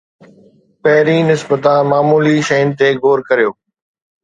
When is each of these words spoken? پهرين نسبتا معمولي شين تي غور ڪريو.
پهرين 0.81 1.23
نسبتا 1.31 1.75
معمولي 1.91 2.35
شين 2.47 2.67
تي 2.79 2.89
غور 3.03 3.19
ڪريو. 3.29 3.49